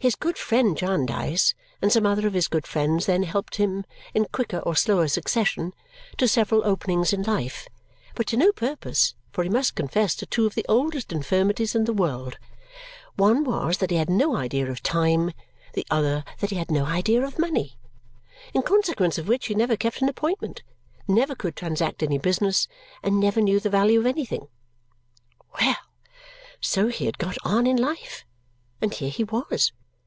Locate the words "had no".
13.96-14.34, 16.56-16.84